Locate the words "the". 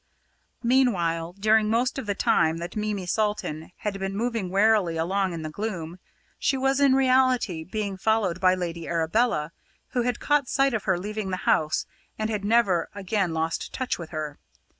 2.07-2.15, 5.43-5.49, 11.29-11.37